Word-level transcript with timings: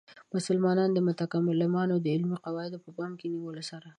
د 0.03 0.03
مسلمانو 0.35 1.03
متکلمانو 1.07 1.95
د 1.99 2.05
علمي 2.15 2.37
قواعدو 2.45 2.77
په 2.85 2.89
پام 2.97 3.11
کې 3.19 3.27
نیولو 3.33 3.63
سره. 3.71 3.87